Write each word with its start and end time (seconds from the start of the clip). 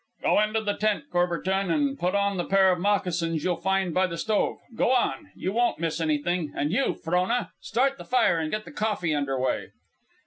"Go 0.23 0.41
into 0.41 0.61
the 0.61 0.73
tent, 0.73 1.03
Courbertin, 1.11 1.69
and 1.71 1.99
put 1.99 2.15
on 2.15 2.37
the 2.37 2.43
pair 2.45 2.71
of 2.71 2.79
moccasins 2.79 3.43
you'll 3.43 3.57
find 3.61 3.93
by 3.93 4.07
the 4.07 4.17
stove. 4.17 4.57
Go 4.75 4.89
on. 4.91 5.29
You 5.35 5.51
won't 5.53 5.77
miss 5.77 6.01
anything. 6.01 6.51
And 6.57 6.71
you, 6.71 6.95
Frona, 6.95 7.51
start 7.61 7.99
the 7.99 8.03
fire 8.05 8.39
and 8.39 8.49
get 8.49 8.65
the 8.65 8.71
coffee 8.71 9.13
under 9.13 9.39
way." 9.39 9.67